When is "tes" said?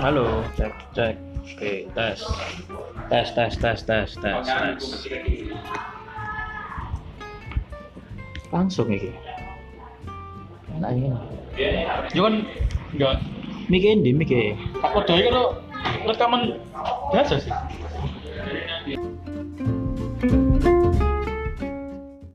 1.92-2.24, 3.12-3.28, 3.36-3.52, 3.52-3.78, 3.84-4.08, 4.16-4.40, 4.48-4.80